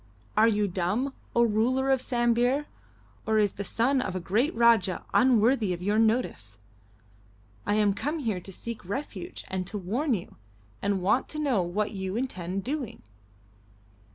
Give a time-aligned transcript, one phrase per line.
[0.35, 2.65] "Are you dumb, O ruler of Sambir,
[3.27, 6.57] or is the son of a great Rajah unworthy of your notice?
[7.67, 10.37] I am come here to seek refuge and to warn you,
[10.81, 13.03] and want to know what you intend doing."